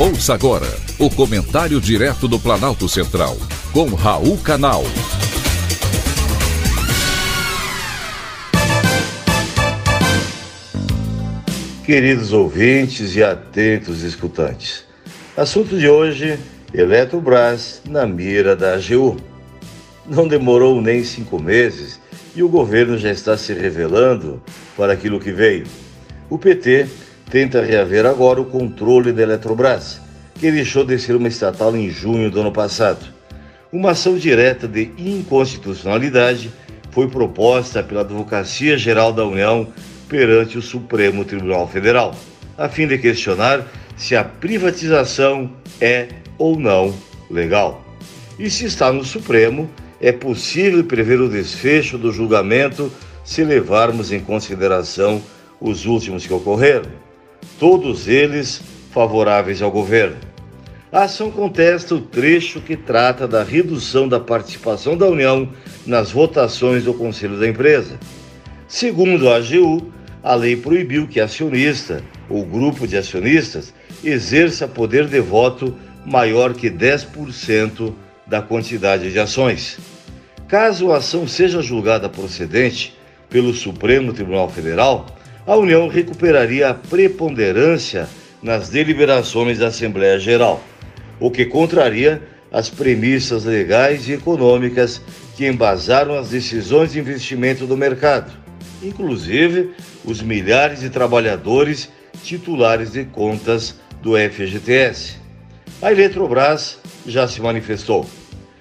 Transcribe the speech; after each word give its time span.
Ouça 0.00 0.32
agora 0.32 0.68
o 0.96 1.10
comentário 1.10 1.80
direto 1.80 2.28
do 2.28 2.38
Planalto 2.38 2.88
Central, 2.88 3.36
com 3.72 3.88
Raul 3.96 4.38
Canal. 4.38 4.84
Queridos 11.84 12.32
ouvintes 12.32 13.16
e 13.16 13.24
atentos 13.24 14.04
escutantes, 14.04 14.84
assunto 15.36 15.76
de 15.76 15.88
hoje: 15.88 16.38
Eletrobras 16.72 17.82
na 17.84 18.06
mira 18.06 18.54
da 18.54 18.74
AGU. 18.74 19.16
Não 20.06 20.28
demorou 20.28 20.80
nem 20.80 21.02
cinco 21.02 21.42
meses 21.42 21.98
e 22.36 22.42
o 22.44 22.48
governo 22.48 22.96
já 22.96 23.10
está 23.10 23.36
se 23.36 23.52
revelando 23.52 24.40
para 24.76 24.92
aquilo 24.92 25.18
que 25.18 25.32
veio. 25.32 25.66
O 26.30 26.38
PT 26.38 26.86
tenta 27.30 27.62
reaver 27.62 28.06
agora 28.06 28.40
o 28.40 28.46
controle 28.46 29.12
da 29.12 29.22
Eletrobras, 29.22 30.00
que 30.34 30.50
deixou 30.50 30.84
de 30.84 30.98
ser 30.98 31.14
uma 31.16 31.28
estatal 31.28 31.76
em 31.76 31.90
junho 31.90 32.30
do 32.30 32.40
ano 32.40 32.52
passado. 32.52 33.04
Uma 33.70 33.90
ação 33.90 34.16
direta 34.16 34.66
de 34.66 34.90
inconstitucionalidade 34.96 36.50
foi 36.90 37.08
proposta 37.08 37.82
pela 37.82 38.00
Advocacia 38.00 38.78
Geral 38.78 39.12
da 39.12 39.24
União 39.24 39.68
perante 40.08 40.56
o 40.56 40.62
Supremo 40.62 41.24
Tribunal 41.24 41.68
Federal, 41.68 42.14
a 42.56 42.68
fim 42.68 42.86
de 42.86 42.96
questionar 42.96 43.66
se 43.96 44.16
a 44.16 44.24
privatização 44.24 45.50
é 45.80 46.08
ou 46.38 46.58
não 46.58 46.94
legal. 47.30 47.84
E 48.38 48.48
se 48.48 48.64
está 48.64 48.90
no 48.90 49.04
Supremo, 49.04 49.68
é 50.00 50.12
possível 50.12 50.82
prever 50.84 51.20
o 51.20 51.28
desfecho 51.28 51.98
do 51.98 52.10
julgamento 52.10 52.90
se 53.22 53.44
levarmos 53.44 54.12
em 54.12 54.20
consideração 54.20 55.20
os 55.60 55.84
últimos 55.84 56.26
que 56.26 56.32
ocorreram 56.32 57.07
todos 57.58 58.08
eles 58.08 58.62
favoráveis 58.90 59.60
ao 59.60 59.70
governo. 59.70 60.16
A 60.90 61.02
ação 61.02 61.30
contesta 61.30 61.94
o 61.94 62.00
trecho 62.00 62.60
que 62.60 62.76
trata 62.76 63.28
da 63.28 63.42
redução 63.42 64.08
da 64.08 64.18
participação 64.18 64.96
da 64.96 65.06
União 65.06 65.48
nas 65.86 66.10
votações 66.10 66.84
do 66.84 66.94
Conselho 66.94 67.38
da 67.38 67.46
empresa. 67.46 67.98
Segundo 68.66 69.28
a 69.28 69.36
AGU, 69.36 69.92
a 70.22 70.34
lei 70.34 70.56
proibiu 70.56 71.06
que 71.06 71.20
acionista 71.20 72.02
ou 72.28 72.44
grupo 72.44 72.86
de 72.86 72.96
acionistas 72.96 73.74
exerça 74.02 74.66
poder 74.66 75.06
de 75.06 75.20
voto 75.20 75.74
maior 76.06 76.54
que 76.54 76.70
10% 76.70 77.92
da 78.26 78.40
quantidade 78.40 79.12
de 79.12 79.18
ações. 79.18 79.78
Caso 80.46 80.90
a 80.92 80.98
ação 80.98 81.26
seja 81.26 81.60
julgada 81.60 82.08
procedente 82.08 82.96
pelo 83.28 83.52
Supremo 83.52 84.14
Tribunal 84.14 84.48
Federal, 84.48 85.04
a 85.48 85.56
União 85.56 85.88
recuperaria 85.88 86.68
a 86.68 86.74
preponderância 86.74 88.06
nas 88.42 88.68
deliberações 88.68 89.58
da 89.58 89.68
Assembleia 89.68 90.18
Geral, 90.18 90.62
o 91.18 91.30
que 91.30 91.46
contraria 91.46 92.22
as 92.52 92.68
premissas 92.68 93.46
legais 93.46 94.06
e 94.06 94.12
econômicas 94.12 95.00
que 95.34 95.46
embasaram 95.46 96.18
as 96.18 96.28
decisões 96.28 96.92
de 96.92 96.98
investimento 96.98 97.66
do 97.66 97.78
mercado, 97.78 98.30
inclusive 98.82 99.70
os 100.04 100.20
milhares 100.20 100.80
de 100.80 100.90
trabalhadores 100.90 101.88
titulares 102.22 102.92
de 102.92 103.06
contas 103.06 103.74
do 104.02 104.18
FGTS. 104.18 105.16
A 105.80 105.90
Eletrobras 105.90 106.78
já 107.06 107.26
se 107.26 107.40
manifestou. 107.40 108.04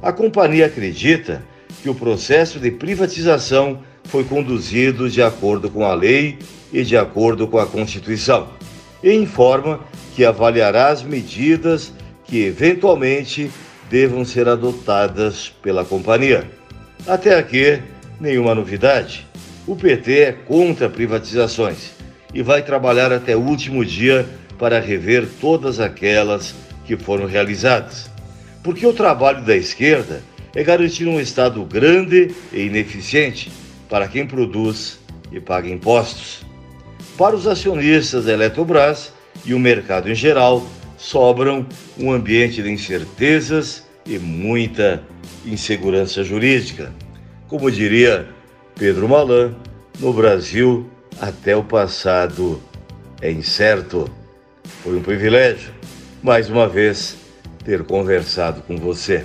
A 0.00 0.14
companhia 0.14 0.64
acredita 0.64 1.42
que 1.82 1.90
o 1.90 1.94
processo 1.94 2.58
de 2.58 2.70
privatização 2.70 3.80
foi 4.10 4.24
conduzido 4.24 5.08
de 5.08 5.22
acordo 5.22 5.70
com 5.70 5.84
a 5.84 5.94
lei 5.94 6.38
e 6.72 6.82
de 6.82 6.96
acordo 6.96 7.46
com 7.46 7.58
a 7.58 7.66
Constituição, 7.66 8.48
e 9.02 9.12
informa 9.12 9.80
que 10.14 10.24
avaliará 10.24 10.88
as 10.88 11.02
medidas 11.02 11.92
que 12.24 12.44
eventualmente 12.44 13.50
devam 13.88 14.24
ser 14.24 14.48
adotadas 14.48 15.48
pela 15.62 15.84
companhia. 15.84 16.48
Até 17.06 17.38
aqui, 17.38 17.80
nenhuma 18.20 18.54
novidade. 18.54 19.26
O 19.66 19.76
PT 19.76 20.18
é 20.18 20.32
contra 20.32 20.88
privatizações 20.88 21.92
e 22.34 22.42
vai 22.42 22.62
trabalhar 22.62 23.12
até 23.12 23.36
o 23.36 23.40
último 23.40 23.84
dia 23.84 24.28
para 24.58 24.80
rever 24.80 25.26
todas 25.40 25.80
aquelas 25.80 26.54
que 26.84 26.96
foram 26.96 27.26
realizadas. 27.26 28.10
Porque 28.62 28.86
o 28.86 28.92
trabalho 28.92 29.44
da 29.44 29.56
esquerda 29.56 30.22
é 30.54 30.62
garantir 30.62 31.06
um 31.06 31.20
Estado 31.20 31.64
grande 31.64 32.34
e 32.52 32.62
ineficiente 32.62 33.50
para 33.90 34.06
quem 34.06 34.24
produz 34.24 35.00
e 35.32 35.40
paga 35.40 35.68
impostos. 35.68 36.46
Para 37.18 37.34
os 37.34 37.46
acionistas 37.46 38.24
da 38.24 38.32
Eletrobras 38.32 39.12
e 39.44 39.52
o 39.52 39.58
mercado 39.58 40.08
em 40.08 40.14
geral, 40.14 40.64
sobram 40.96 41.66
um 41.98 42.12
ambiente 42.12 42.62
de 42.62 42.70
incertezas 42.70 43.84
e 44.06 44.18
muita 44.18 45.02
insegurança 45.44 46.22
jurídica. 46.22 46.92
Como 47.48 47.70
diria 47.70 48.28
Pedro 48.78 49.08
Malan, 49.08 49.54
no 49.98 50.12
Brasil, 50.12 50.88
até 51.20 51.56
o 51.56 51.64
passado 51.64 52.62
é 53.20 53.30
incerto. 53.30 54.08
Foi 54.82 54.96
um 54.96 55.02
privilégio, 55.02 55.72
mais 56.22 56.48
uma 56.48 56.68
vez, 56.68 57.16
ter 57.64 57.82
conversado 57.84 58.62
com 58.62 58.76
você. 58.76 59.24